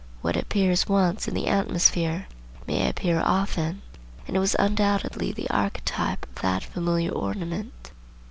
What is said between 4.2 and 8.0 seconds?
and it was undoubtedly the archetype of that familiar ornament.